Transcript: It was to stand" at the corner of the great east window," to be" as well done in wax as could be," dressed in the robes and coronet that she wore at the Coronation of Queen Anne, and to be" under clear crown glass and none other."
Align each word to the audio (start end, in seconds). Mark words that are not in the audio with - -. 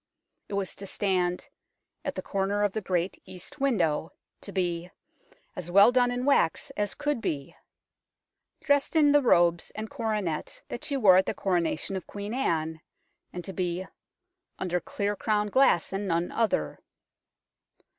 It 0.49 0.55
was 0.55 0.73
to 0.77 0.87
stand" 0.87 1.47
at 2.05 2.15
the 2.15 2.23
corner 2.23 2.63
of 2.63 2.73
the 2.73 2.81
great 2.81 3.21
east 3.23 3.59
window," 3.59 4.11
to 4.41 4.51
be" 4.51 4.89
as 5.55 5.69
well 5.69 5.91
done 5.91 6.09
in 6.09 6.25
wax 6.25 6.71
as 6.75 6.95
could 6.95 7.21
be," 7.21 7.55
dressed 8.61 8.95
in 8.95 9.11
the 9.11 9.21
robes 9.21 9.69
and 9.75 9.91
coronet 9.91 10.59
that 10.69 10.83
she 10.85 10.97
wore 10.97 11.17
at 11.17 11.27
the 11.27 11.35
Coronation 11.35 11.95
of 11.95 12.07
Queen 12.07 12.33
Anne, 12.33 12.81
and 13.31 13.45
to 13.45 13.53
be" 13.53 13.85
under 14.57 14.79
clear 14.79 15.15
crown 15.15 15.49
glass 15.49 15.93
and 15.93 16.07
none 16.07 16.31
other." 16.31 16.79